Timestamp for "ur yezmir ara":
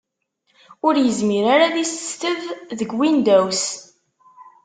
0.87-1.65